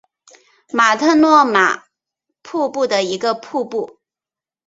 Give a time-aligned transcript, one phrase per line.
[0.73, 1.83] 马特诺玛
[2.41, 3.99] 瀑布的一个瀑布。